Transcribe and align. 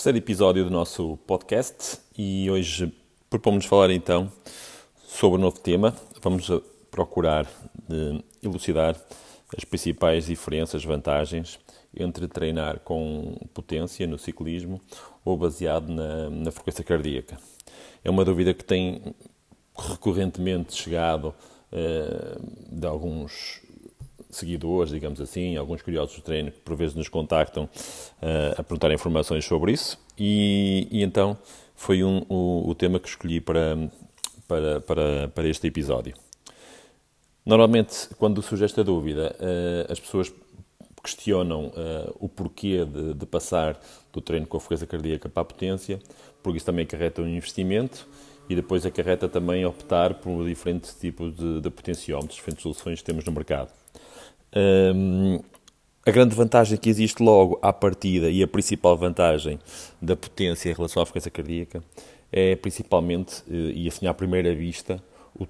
terceiro 0.00 0.16
episódio 0.16 0.64
do 0.64 0.70
nosso 0.70 1.18
podcast 1.26 1.98
e 2.16 2.50
hoje 2.50 2.90
propomos 3.28 3.66
falar 3.66 3.90
então 3.90 4.32
sobre 5.04 5.38
um 5.38 5.42
novo 5.42 5.60
tema. 5.60 5.94
Vamos 6.22 6.50
procurar 6.90 7.44
eh, 7.90 8.22
elucidar 8.42 8.96
as 9.54 9.62
principais 9.62 10.24
diferenças, 10.24 10.82
vantagens 10.82 11.60
entre 11.94 12.26
treinar 12.28 12.80
com 12.80 13.36
potência 13.52 14.06
no 14.06 14.18
ciclismo 14.18 14.80
ou 15.22 15.36
baseado 15.36 15.92
na, 15.92 16.30
na 16.30 16.50
frequência 16.50 16.82
cardíaca. 16.82 17.36
É 18.02 18.08
uma 18.08 18.24
dúvida 18.24 18.54
que 18.54 18.64
tem 18.64 19.02
recorrentemente 19.76 20.74
chegado 20.76 21.34
uh, 21.70 22.74
de 22.74 22.86
alguns 22.86 23.60
seguidores, 24.30 24.92
digamos 24.92 25.20
assim, 25.20 25.56
alguns 25.56 25.82
curiosos 25.82 26.16
do 26.16 26.22
treino 26.22 26.50
que 26.50 26.60
por 26.60 26.76
vezes 26.76 26.94
nos 26.94 27.08
contactam 27.08 27.64
uh, 27.64 28.58
a 28.58 28.62
perguntar 28.62 28.92
informações 28.92 29.44
sobre 29.44 29.72
isso 29.72 29.98
e, 30.18 30.88
e 30.90 31.02
então 31.02 31.36
foi 31.74 32.04
um, 32.04 32.24
o, 32.28 32.68
o, 32.68 32.74
tema 32.74 33.00
que 33.00 33.08
escolhi 33.08 33.40
para, 33.40 33.90
para, 34.46 34.80
para, 34.82 35.28
para 35.28 35.48
este 35.48 35.66
episódio. 35.66 36.14
Normalmente, 37.44 38.08
quando 38.18 38.42
surge 38.42 38.64
esta 38.64 38.84
dúvida, 38.84 39.34
uh, 39.40 39.90
as 39.90 39.98
pessoas 39.98 40.30
questionam 41.02 41.68
uh, 41.68 42.14
o 42.20 42.28
porquê 42.28 42.84
de, 42.84 43.14
de, 43.14 43.26
passar 43.26 43.80
do 44.12 44.20
treino 44.20 44.46
com 44.46 44.58
a 44.58 44.60
frequência 44.60 44.86
cardíaca 44.86 45.28
para 45.28 45.40
a 45.40 45.44
potência, 45.44 45.98
porque 46.42 46.58
isso 46.58 46.66
também 46.66 46.84
acarreta 46.84 47.22
um 47.22 47.28
investimento 47.28 48.06
e 48.50 48.56
depois 48.56 48.84
acarreta 48.84 49.28
também 49.28 49.64
optar 49.64 50.14
por 50.14 50.44
diferentes 50.44 50.92
tipos 50.94 51.32
de, 51.36 51.60
de 51.60 51.70
potenciómetros, 51.70 52.34
diferentes 52.34 52.62
soluções 52.62 52.98
que 52.98 53.04
temos 53.04 53.24
no 53.24 53.30
mercado. 53.30 53.70
Um, 54.52 55.38
a 56.04 56.10
grande 56.10 56.34
vantagem 56.34 56.76
que 56.76 56.90
existe 56.90 57.22
logo 57.22 57.60
à 57.62 57.72
partida 57.72 58.28
e 58.28 58.42
a 58.42 58.48
principal 58.48 58.96
vantagem 58.96 59.60
da 60.02 60.16
potência 60.16 60.68
em 60.68 60.72
relação 60.72 61.00
à 61.00 61.06
frequência 61.06 61.30
cardíaca 61.30 61.80
é 62.32 62.56
principalmente, 62.56 63.44
eh, 63.48 63.72
e 63.74 63.88
assim 63.88 64.08
à 64.08 64.14
primeira 64.14 64.52
vista, 64.52 65.00
o, 65.38 65.46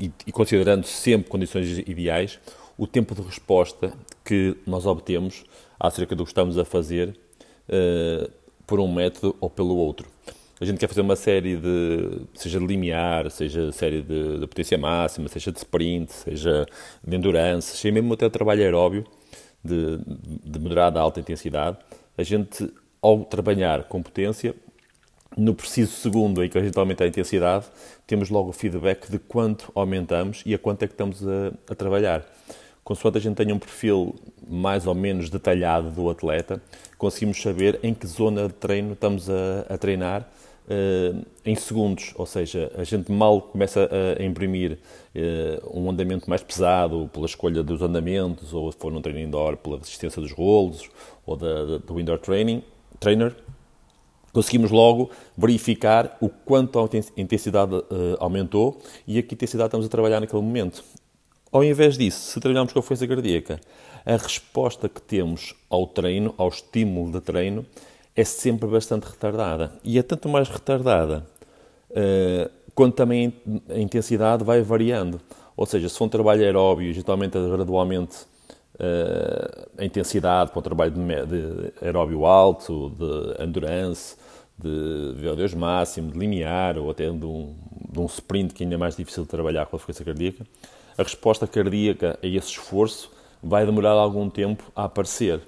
e, 0.00 0.10
e, 0.26 0.32
considerando 0.32 0.84
sempre 0.84 1.30
condições 1.30 1.78
ideais, 1.78 2.40
o 2.76 2.88
tempo 2.88 3.14
de 3.14 3.22
resposta 3.22 3.92
que 4.24 4.56
nós 4.66 4.84
obtemos 4.84 5.44
acerca 5.78 6.16
do 6.16 6.24
que 6.24 6.30
estamos 6.30 6.58
a 6.58 6.64
fazer 6.64 7.16
uh, 7.68 8.30
por 8.66 8.80
um 8.80 8.92
método 8.92 9.36
ou 9.40 9.50
pelo 9.50 9.76
outro 9.76 10.11
a 10.62 10.64
gente 10.64 10.78
quer 10.78 10.86
fazer 10.86 11.00
uma 11.00 11.16
série 11.16 11.56
de, 11.56 12.20
seja 12.34 12.60
de 12.60 12.64
limiar, 12.64 13.28
seja 13.32 13.72
série 13.72 14.00
de, 14.00 14.38
de 14.38 14.46
potência 14.46 14.78
máxima, 14.78 15.26
seja 15.26 15.50
de 15.50 15.58
sprint, 15.58 16.12
seja 16.12 16.64
de 17.04 17.16
endurance, 17.16 17.76
seja 17.76 17.92
mesmo 17.92 18.14
até 18.14 18.28
trabalho 18.28 18.62
aeróbio, 18.62 19.04
de, 19.64 19.98
de 20.44 20.60
moderada 20.60 21.00
a 21.00 21.02
alta 21.02 21.18
intensidade, 21.18 21.78
a 22.16 22.22
gente, 22.22 22.72
ao 23.00 23.24
trabalhar 23.24 23.82
com 23.84 24.00
potência, 24.00 24.54
no 25.36 25.52
preciso 25.52 25.96
segundo 25.96 26.44
em 26.44 26.48
que 26.48 26.56
a 26.56 26.62
gente 26.62 26.78
aumenta 26.78 27.02
a 27.02 27.08
intensidade, 27.08 27.66
temos 28.06 28.30
logo 28.30 28.50
o 28.50 28.52
feedback 28.52 29.10
de 29.10 29.18
quanto 29.18 29.72
aumentamos 29.74 30.44
e 30.46 30.54
a 30.54 30.58
quanto 30.58 30.84
é 30.84 30.86
que 30.86 30.94
estamos 30.94 31.26
a, 31.26 31.52
a 31.68 31.74
trabalhar. 31.74 32.24
Consoante 32.84 33.18
a 33.18 33.20
gente 33.20 33.34
tenha 33.34 33.52
um 33.52 33.58
perfil 33.58 34.14
mais 34.48 34.86
ou 34.86 34.94
menos 34.94 35.28
detalhado 35.28 35.90
do 35.90 36.08
atleta, 36.08 36.62
conseguimos 36.96 37.42
saber 37.42 37.80
em 37.82 37.92
que 37.92 38.06
zona 38.06 38.46
de 38.46 38.54
treino 38.54 38.92
estamos 38.92 39.28
a, 39.28 39.66
a 39.68 39.76
treinar 39.76 40.28
uh, 40.68 41.24
em 41.44 41.54
segundos, 41.54 42.12
ou 42.16 42.26
seja, 42.26 42.70
a 42.76 42.84
gente 42.84 43.10
mal 43.10 43.40
começa 43.40 43.88
a, 44.18 44.22
imprimir 44.22 44.78
uh, 45.14 45.80
um 45.80 45.90
andamento 45.90 46.28
mais 46.28 46.42
pesado 46.42 47.10
pela 47.12 47.26
escolha 47.26 47.62
dos 47.62 47.82
andamentos, 47.82 48.52
ou 48.52 48.70
se 48.70 48.78
for 48.78 48.92
num 48.92 49.02
treino 49.02 49.20
indoor 49.20 49.56
pela 49.56 49.78
resistência 49.78 50.20
dos 50.20 50.32
rolos, 50.32 50.88
ou 51.26 51.36
da, 51.36 51.64
da, 51.64 51.78
do 51.78 52.00
indoor 52.00 52.18
training, 52.18 52.62
trainer, 52.98 53.34
conseguimos 54.32 54.70
logo 54.70 55.10
verificar 55.36 56.16
o 56.20 56.28
quanto 56.28 56.78
a 56.78 56.88
intensidade 57.16 57.74
uh, 57.74 57.84
aumentou 58.18 58.80
e 59.06 59.18
a 59.18 59.22
que 59.22 59.34
intensidade 59.34 59.68
estamos 59.68 59.86
a 59.86 59.88
trabalhar 59.88 60.20
naquele 60.20 60.42
momento. 60.42 60.82
Ao 61.50 61.62
invés 61.62 61.98
disso, 61.98 62.32
se 62.32 62.40
trabalharmos 62.40 62.72
com 62.72 62.78
a 62.78 62.82
frequência 62.82 63.06
cardíaca, 63.06 63.60
a 64.06 64.16
resposta 64.16 64.88
que 64.88 65.02
temos 65.02 65.54
ao 65.68 65.86
treino, 65.86 66.34
ao 66.38 66.48
estímulo 66.48 67.12
de 67.12 67.20
treino, 67.20 67.66
é 68.14 68.24
sempre 68.24 68.68
bastante 68.68 69.04
retardada. 69.04 69.72
E 69.82 69.98
é 69.98 70.02
tanto 70.02 70.28
mais 70.28 70.48
retardada 70.48 71.26
uh, 71.90 72.50
quanto 72.74 72.94
também 72.94 73.32
a 73.68 73.78
intensidade 73.78 74.44
vai 74.44 74.62
variando. 74.62 75.20
Ou 75.56 75.66
seja, 75.66 75.88
se 75.88 75.96
for 75.96 76.04
um 76.04 76.08
trabalho 76.08 76.42
aeróbio, 76.42 76.92
geralmente 76.92 77.32
gradualmente 77.32 78.16
uh, 78.74 79.68
a 79.78 79.84
intensidade 79.84 80.50
para 80.50 80.58
um 80.58 80.62
trabalho 80.62 80.90
de, 80.90 81.26
de 81.26 81.72
aeróbio 81.80 82.24
alto, 82.24 82.90
de 82.90 83.42
endurance, 83.42 84.16
de 84.58 85.14
VO2 85.20 85.56
máximo, 85.56 86.12
de 86.12 86.18
limiar 86.18 86.78
ou 86.78 86.90
até 86.90 87.10
de 87.10 87.26
um, 87.26 87.54
de 87.90 87.98
um 87.98 88.06
sprint 88.06 88.54
que 88.54 88.62
ainda 88.62 88.74
é 88.74 88.78
mais 88.78 88.96
difícil 88.96 89.24
de 89.24 89.28
trabalhar 89.28 89.66
com 89.66 89.76
a 89.76 89.78
frequência 89.78 90.04
cardíaca, 90.04 90.46
a 90.96 91.02
resposta 91.02 91.46
cardíaca 91.46 92.18
a 92.22 92.26
esse 92.26 92.48
esforço 92.48 93.10
vai 93.42 93.66
demorar 93.66 93.92
algum 93.92 94.28
tempo 94.30 94.70
a 94.76 94.84
aparecer. 94.84 95.40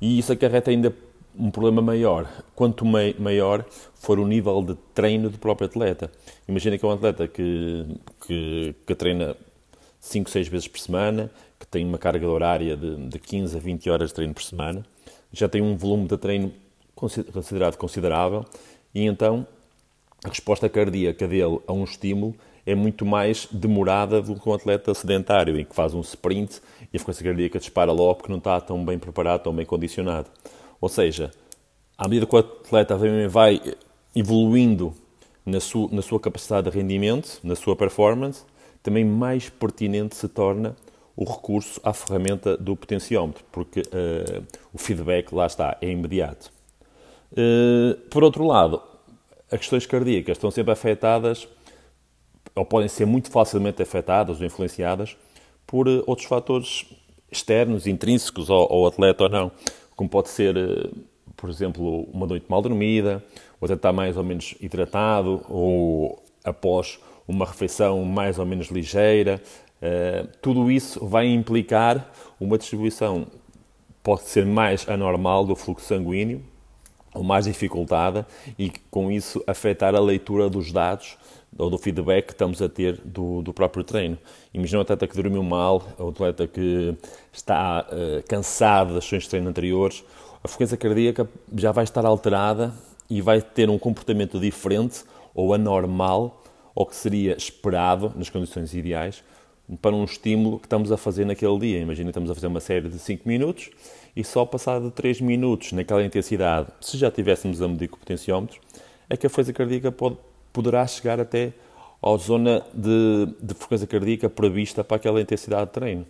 E 0.00 0.18
isso 0.18 0.32
acarreta 0.32 0.70
ainda 0.70 0.94
um 1.38 1.50
problema 1.50 1.80
maior. 1.80 2.28
Quanto 2.54 2.84
maior 2.84 3.64
for 3.94 4.18
o 4.18 4.26
nível 4.26 4.62
de 4.62 4.74
treino 4.94 5.30
do 5.30 5.38
próprio 5.38 5.66
atleta. 5.66 6.10
Imagina 6.46 6.78
que 6.78 6.84
é 6.84 6.88
um 6.88 6.92
atleta 6.92 7.28
que, 7.28 7.86
que, 8.26 8.74
que 8.86 8.94
treina 8.94 9.36
5, 10.00 10.30
6 10.30 10.48
vezes 10.48 10.68
por 10.68 10.78
semana, 10.78 11.30
que 11.58 11.66
tem 11.66 11.84
uma 11.84 11.98
carga 11.98 12.28
horária 12.28 12.76
de, 12.76 13.08
de 13.08 13.18
15 13.18 13.56
a 13.56 13.60
20 13.60 13.90
horas 13.90 14.08
de 14.08 14.14
treino 14.14 14.34
por 14.34 14.42
semana, 14.42 14.84
já 15.32 15.48
tem 15.48 15.60
um 15.60 15.76
volume 15.76 16.06
de 16.06 16.16
treino 16.16 16.52
considerado 16.94 17.76
considerável 17.76 18.44
e 18.92 19.04
então 19.04 19.46
a 20.24 20.28
resposta 20.28 20.68
cardíaca 20.68 21.28
dele 21.28 21.60
a 21.66 21.72
um 21.72 21.84
estímulo 21.84 22.34
é 22.66 22.74
muito 22.74 23.06
mais 23.06 23.46
demorada 23.52 24.20
do 24.20 24.34
que 24.34 24.48
um 24.48 24.52
atleta 24.52 24.92
sedentário, 24.92 25.58
em 25.58 25.64
que 25.64 25.74
faz 25.74 25.94
um 25.94 26.00
sprint 26.00 26.60
e 26.92 26.96
a 26.96 26.98
frequência 26.98 27.24
cardíaca 27.24 27.58
dispara 27.58 27.92
logo 27.92 28.16
porque 28.16 28.32
não 28.32 28.38
está 28.38 28.60
tão 28.60 28.84
bem 28.84 28.98
preparado, 28.98 29.44
tão 29.44 29.54
bem 29.54 29.64
condicionado. 29.64 30.28
Ou 30.80 30.88
seja, 30.88 31.30
à 31.96 32.06
medida 32.06 32.26
que 32.26 32.34
o 32.34 32.38
atleta 32.38 32.96
vai 33.28 33.60
evoluindo 34.14 34.94
na 35.44 35.60
sua, 35.60 35.88
na 35.90 36.02
sua 36.02 36.20
capacidade 36.20 36.70
de 36.70 36.76
rendimento, 36.76 37.40
na 37.42 37.56
sua 37.56 37.74
performance, 37.74 38.44
também 38.82 39.04
mais 39.04 39.48
pertinente 39.48 40.14
se 40.14 40.28
torna 40.28 40.76
o 41.16 41.24
recurso 41.24 41.80
à 41.82 41.92
ferramenta 41.92 42.56
do 42.56 42.76
potenciómetro, 42.76 43.44
porque 43.50 43.80
uh, 43.80 44.44
o 44.72 44.78
feedback, 44.78 45.32
lá 45.34 45.46
está, 45.46 45.76
é 45.80 45.90
imediato. 45.90 46.52
Uh, 47.32 47.98
por 48.08 48.22
outro 48.22 48.46
lado, 48.46 48.80
as 49.50 49.58
questões 49.58 49.84
cardíacas 49.84 50.36
estão 50.36 50.50
sempre 50.50 50.72
afetadas, 50.72 51.48
ou 52.54 52.64
podem 52.64 52.88
ser 52.88 53.04
muito 53.04 53.30
facilmente 53.30 53.82
afetadas 53.82 54.40
ou 54.40 54.46
influenciadas, 54.46 55.16
por 55.66 55.88
uh, 55.88 56.04
outros 56.06 56.28
fatores 56.28 56.86
externos, 57.32 57.86
intrínsecos 57.86 58.48
ao, 58.48 58.72
ao 58.72 58.86
atleta 58.86 59.24
ou 59.24 59.28
não 59.28 59.50
como 59.98 60.08
pode 60.08 60.28
ser, 60.28 60.56
eh, 60.56 60.88
por 61.36 61.50
exemplo, 61.50 62.02
uma 62.12 62.24
noite 62.24 62.46
mal 62.48 62.62
dormida, 62.62 63.20
ou 63.60 63.66
até 63.66 63.74
estar 63.74 63.92
mais 63.92 64.16
ou 64.16 64.22
menos 64.22 64.54
hidratado, 64.60 65.44
ou 65.48 66.22
após 66.44 67.00
uma 67.26 67.44
refeição 67.44 68.04
mais 68.04 68.38
ou 68.38 68.46
menos 68.46 68.68
ligeira. 68.68 69.42
Eh, 69.82 70.24
tudo 70.40 70.70
isso 70.70 71.04
vai 71.04 71.26
implicar 71.26 72.12
uma 72.40 72.56
distribuição, 72.56 73.26
pode 74.00 74.22
ser 74.22 74.46
mais 74.46 74.88
anormal 74.88 75.44
do 75.44 75.56
fluxo 75.56 75.86
sanguíneo, 75.86 76.44
ou 77.12 77.24
mais 77.24 77.46
dificultada, 77.46 78.24
e 78.56 78.70
com 78.92 79.10
isso 79.10 79.42
afetar 79.48 79.96
a 79.96 80.00
leitura 80.00 80.48
dos 80.48 80.70
dados 80.70 81.18
ou 81.56 81.70
do 81.70 81.78
feedback 81.78 82.26
que 82.26 82.32
estamos 82.32 82.60
a 82.60 82.68
ter 82.68 83.00
do, 83.04 83.42
do 83.42 83.52
próprio 83.52 83.82
treino. 83.82 84.18
Imagina 84.52 84.78
um 84.78 84.82
atleta 84.82 85.06
que 85.06 85.16
dormiu 85.16 85.42
mal, 85.42 85.82
um 85.98 86.08
atleta 86.08 86.46
que 86.46 86.96
está 87.32 87.86
uh, 87.90 88.22
cansado 88.28 88.94
das 88.94 89.04
sessões 89.04 89.24
de 89.24 89.30
treino 89.30 89.48
anteriores, 89.48 90.04
a 90.42 90.48
frequência 90.48 90.76
cardíaca 90.76 91.28
já 91.54 91.72
vai 91.72 91.84
estar 91.84 92.04
alterada 92.04 92.72
e 93.10 93.20
vai 93.20 93.40
ter 93.40 93.68
um 93.68 93.78
comportamento 93.78 94.38
diferente 94.38 95.02
ou 95.34 95.52
anormal 95.52 96.42
ou 96.74 96.86
que 96.86 96.94
seria 96.94 97.36
esperado 97.36 98.12
nas 98.14 98.30
condições 98.30 98.72
ideais 98.74 99.24
para 99.82 99.94
um 99.94 100.04
estímulo 100.04 100.58
que 100.58 100.66
estamos 100.66 100.90
a 100.92 100.96
fazer 100.96 101.26
naquele 101.26 101.58
dia. 101.58 101.78
Imagina 101.80 102.10
estamos 102.10 102.30
a 102.30 102.34
fazer 102.34 102.46
uma 102.46 102.60
série 102.60 102.88
de 102.88 102.98
5 102.98 103.28
minutos 103.28 103.70
e 104.16 104.24
só 104.24 104.44
passado 104.46 104.90
3 104.90 105.20
minutos 105.20 105.72
naquela 105.72 106.04
intensidade, 106.04 106.68
se 106.80 106.96
já 106.96 107.10
tivéssemos 107.10 107.60
a 107.60 107.68
medir 107.68 107.88
com 107.88 107.96
o 107.96 107.98
potenciómetro, 107.98 108.60
é 109.10 109.16
que 109.16 109.26
a 109.26 109.30
frequência 109.30 109.52
cardíaca 109.52 109.92
pode 109.92 110.16
poderá 110.58 110.84
chegar 110.88 111.20
até 111.20 111.52
à 112.02 112.16
zona 112.16 112.64
de, 112.74 113.28
de 113.40 113.54
frequência 113.54 113.86
cardíaca 113.86 114.28
prevista 114.28 114.82
para 114.82 114.96
aquela 114.96 115.20
intensidade 115.20 115.66
de 115.66 115.72
treino. 115.72 116.04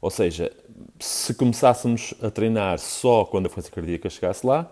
Ou 0.00 0.10
seja, 0.10 0.50
se 0.98 1.32
começássemos 1.34 2.12
a 2.20 2.28
treinar 2.28 2.80
só 2.80 3.24
quando 3.24 3.46
a 3.46 3.48
frequência 3.48 3.72
cardíaca 3.72 4.10
chegasse 4.10 4.44
lá, 4.44 4.68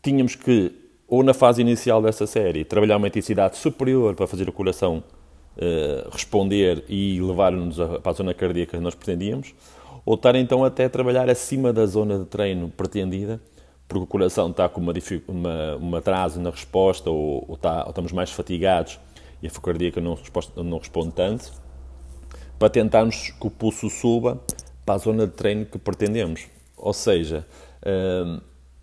tínhamos 0.00 0.36
que, 0.36 0.70
ou 1.08 1.24
na 1.24 1.34
fase 1.34 1.62
inicial 1.62 2.00
dessa 2.00 2.28
série, 2.28 2.64
trabalhar 2.64 2.96
uma 2.96 3.08
intensidade 3.08 3.56
superior 3.56 4.14
para 4.14 4.28
fazer 4.28 4.48
o 4.48 4.52
coração 4.52 5.02
uh, 5.56 6.08
responder 6.12 6.84
e 6.88 7.20
levar-nos 7.20 7.76
para 7.76 8.12
a 8.12 8.14
zona 8.14 8.32
cardíaca 8.32 8.76
que 8.76 8.82
nós 8.84 8.94
pretendíamos, 8.94 9.52
ou 10.06 10.14
estar 10.14 10.36
então 10.36 10.64
até 10.64 10.84
a 10.84 10.88
trabalhar 10.88 11.28
acima 11.28 11.72
da 11.72 11.86
zona 11.86 12.20
de 12.20 12.26
treino 12.26 12.68
pretendida 12.68 13.40
porque 13.88 14.04
o 14.04 14.06
coração 14.06 14.50
está 14.50 14.68
com 14.68 14.80
uma, 14.80 14.92
uma, 15.28 15.76
um 15.76 15.96
atraso 15.96 16.40
na 16.40 16.50
resposta 16.50 17.10
ou, 17.10 17.44
ou, 17.48 17.54
está, 17.54 17.82
ou, 17.84 17.90
estamos 17.90 18.12
mais 18.12 18.30
fatigados 18.30 18.98
e 19.42 19.46
a 19.46 19.50
cardíaca 19.50 20.00
não, 20.00 20.18
não 20.56 20.78
responde 20.78 21.12
tanto, 21.12 21.52
para 22.58 22.70
tentarmos 22.70 23.30
que 23.30 23.46
o 23.46 23.50
pulso 23.50 23.90
suba 23.90 24.40
para 24.86 24.94
a 24.94 24.98
zona 24.98 25.26
de 25.26 25.32
treino 25.32 25.66
que 25.66 25.78
pretendemos. 25.78 26.46
Ou 26.76 26.92
seja, 26.92 27.46
um, 27.86 28.40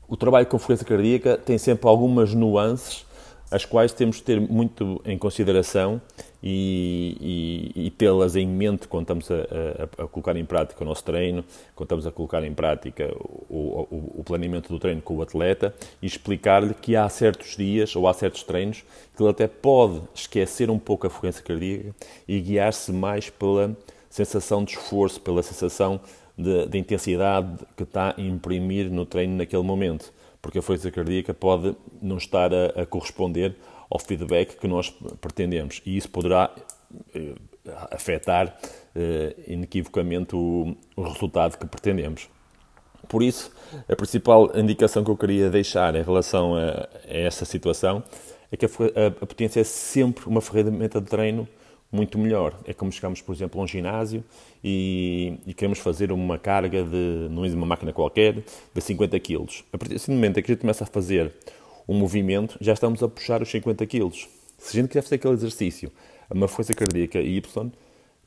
o 0.08 0.16
trabalho 0.16 0.46
com 0.46 0.60
frequência 0.60 0.86
cardíaca 0.86 1.38
tem 1.38 1.58
sempre 1.58 1.88
algumas 1.88 2.34
nuances 2.34 3.06
as 3.52 3.66
quais 3.66 3.92
temos 3.92 4.16
de 4.16 4.24
ter 4.24 4.40
muito 4.40 5.02
em 5.06 5.18
consideração 5.18 6.02
e, 6.42 7.72
e, 7.76 7.88
e 7.88 7.92
tê-las 7.92 8.38
em 8.38 8.48
mente 8.48 8.88
quando 8.88 9.04
estamos 9.04 9.30
a, 9.30 9.36
a, 9.36 10.04
a, 10.04 10.08
colocar 10.08 10.36
em 10.38 10.46
prática 10.46 10.82
o 10.84 10.88
nosso 10.88 11.04
treino, 11.04 11.44
quando 11.76 11.88
estamos 11.88 12.08
a 12.08 12.12
colocar 12.12 12.44
em 12.44 12.54
prática 12.54 13.14
o, 13.50 13.86
o, 13.92 14.20
o 14.20 14.24
planeamento 14.24 14.72
do 14.72 14.80
treino 14.80 15.02
com 15.02 15.18
o 15.18 15.22
atleta 15.22 15.76
e 16.02 16.08
explicar-lhe 16.08 16.74
que 16.74 16.96
há 16.96 17.08
certos 17.10 17.58
dias 17.58 17.94
ou 17.96 18.08
há 18.08 18.14
certos 18.14 18.44
treinos 18.44 18.84
que 19.16 19.22
ele 19.22 19.30
até 19.30 19.48
pode 19.48 20.02
esquecer 20.16 20.70
um 20.70 20.80
pouco 20.80 21.06
a 21.06 21.10
frequência 21.10 21.44
cardíaca 21.44 21.94
e 22.26 22.40
guiar-se 22.40 22.94
mais 22.94 23.30
pela 23.30 23.76
sensação 24.10 24.64
de 24.64 24.72
esforço, 24.72 25.20
pela 25.20 25.44
sensação 25.44 26.00
de, 26.38 26.68
de 26.68 26.78
intensidade 26.78 27.66
que 27.76 27.84
está 27.84 28.16
a 28.18 28.22
imprimir 28.22 28.90
no 28.90 29.06
treino 29.06 29.36
naquele 29.36 29.64
momento 29.64 30.12
porque 30.42 30.60
a 30.60 30.62
frequência 30.62 30.92
cardíaca 30.92 31.34
pode 31.34 31.76
não 32.02 32.18
estar 32.18 32.52
a, 32.54 32.82
a 32.82 32.86
corresponder 32.86 33.56
ao 33.90 34.00
feedback 34.00 34.58
que 34.58 34.68
nós 34.68 34.90
pretendemos 35.20 35.82
e 35.86 35.98
isso 35.98 36.10
poderá 36.10 36.50
eh, 37.14 37.36
afetar 37.92 38.58
eh, 38.96 39.36
inequivocamente 39.48 40.36
o, 40.36 40.76
o, 40.96 41.02
resultado 41.04 41.58
que 41.58 41.66
pretendemos. 41.66 42.30
Por 43.08 43.22
isso, 43.22 43.52
a 43.90 43.96
principal 43.96 44.58
indicação 44.58 45.04
que 45.04 45.12
eu 45.12 45.18
queria 45.18 45.50
deixar 45.50 45.96
em 45.96 46.02
relação 46.02 46.56
a, 46.56 46.60
a 46.60 46.88
essa 47.06 47.46
situação 47.46 48.04
é 48.52 48.58
que 48.58 48.66
a, 48.66 48.70
a 49.22 49.26
potência 49.26 49.60
é 49.60 49.64
sempre 49.64 50.28
uma 50.28 50.42
ferramenta 50.42 51.00
de 51.00 51.08
treino 51.08 51.48
muito 51.92 52.18
melhor. 52.18 52.58
É 52.66 52.74
como 52.74 52.92
chegamos, 52.92 53.22
por 53.22 53.36
exemplo, 53.36 53.60
a 53.60 53.64
um 53.64 53.68
ginásio 53.68 54.24
e, 54.64 55.38
e 55.46 55.54
queremos 55.54 55.80
fazer 55.80 56.12
uma 56.12 56.38
carga 56.38 56.84
de, 56.84 57.28
não 57.30 57.44
é 57.44 57.50
uma 57.50 57.66
máquina 57.66 57.92
qualquer, 57.92 58.44
de 58.74 58.82
50 58.82 59.20
kg. 59.20 59.46
A 59.74 59.78
partir 59.78 59.96
do 59.96 60.12
momento 60.12 60.40
em 60.40 60.44
que 60.44 60.52
a 60.52 60.54
gente 60.54 60.62
começa 60.62 60.84
a 60.84 60.88
fazer 60.88 61.34
um 61.88 61.98
movimento, 61.98 62.58
já 62.62 62.74
estamos 62.74 63.04
a 63.04 63.08
puxar 63.08 63.42
os 63.42 63.50
50 63.50 63.86
kg. 63.86 64.12
Se 64.58 64.78
a 64.78 64.82
gente 64.82 64.88
quiser 64.90 65.02
fazer 65.02 65.16
aquele 65.16 65.34
exercício 65.34 65.92
uma 66.34 66.48
frequência 66.48 66.74
cardíaca 66.74 67.20
Y, 67.20 67.72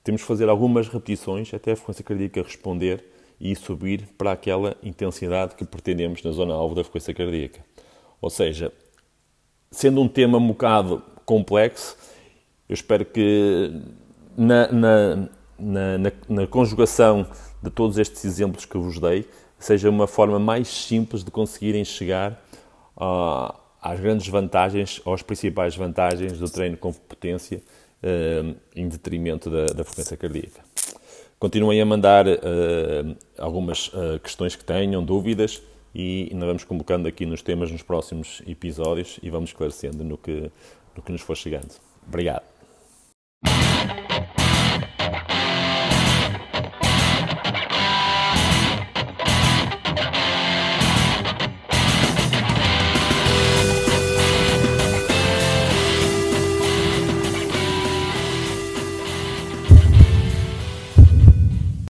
temos 0.03 0.21
que 0.21 0.29
fazer 0.29 0.49
algumas 0.49 0.89
repetições 0.89 1.53
até 1.55 1.73
a 1.73 1.77
frequência 1.77 2.05
cardíaca 2.05 2.43
responder 2.43 3.03
e 3.41 3.57
subir 3.57 4.07
para 4.19 4.33
aquela 4.33 4.77
intensidade 4.83 5.55
que 5.55 5.65
pretendemos 5.65 6.23
na 6.23 6.31
zona-alvo 6.31 6.75
da 6.75 6.85
frequência 6.85 7.15
cardíaca. 7.15 7.65
Ou 8.21 8.31
seja, 8.31 8.73
sendo 9.71 10.01
um 10.01 10.09
tema 10.09 10.39
um 10.39 10.47
bocado 10.47 11.03
complexo, 11.25 11.97
eu 12.69 12.75
espero 12.75 13.05
que 13.05 13.73
na, 14.37 14.71
na, 14.73 15.29
na, 15.59 16.13
na, 16.29 16.47
conjugação 16.47 17.27
de 17.63 17.71
todos 17.71 17.99
estes 17.99 18.25
exemplos 18.25 18.65
que 18.65 18.77
vos 18.77 18.99
dei 18.99 19.27
seja 19.59 19.89
uma 19.89 20.07
forma 20.07 20.39
mais 20.39 20.69
simples 20.69 21.23
de 21.23 21.31
conseguirem 21.31 21.85
chegar 21.85 22.33
uh, 22.97 23.55
às 23.81 24.01
grandes 24.01 24.29
vantagens, 24.29 25.01
às 25.07 25.23
principais 25.23 25.77
vantagens 25.77 26.39
do 26.39 26.49
treino 26.51 26.77
com 26.77 26.93
potência 26.93 27.63
uh, 28.03 28.57
em 28.75 28.89
detrimento 28.89 29.51
da, 29.51 29.67
da, 29.67 29.85
frequência 29.85 30.17
cardíaca. 30.17 30.63
Continuem 31.39 31.81
a 31.81 31.87
mandar 31.87 32.27
uh, 32.27 33.17
algumas 33.39 33.91
questões 34.23 34.57
que 34.57 34.65
tenham, 34.65 35.05
dúvidas, 35.05 35.63
e 35.95 36.31
nós 36.35 36.47
vamos 36.47 36.65
convocando 36.65 37.07
aqui 37.07 37.25
nos 37.25 37.43
temas 37.43 37.71
nos 37.71 37.83
próximos 37.83 38.43
episódios 38.47 39.21
e 39.23 39.31
vamos 39.31 39.51
esclarecendo 39.51 40.03
no 40.03 40.19
que, 40.19 40.51
no 40.97 41.03
que 41.03 41.13
nos 41.13 41.21
for 41.21 41.37
chegando. 41.37 41.75
Obrigado. 42.07 42.54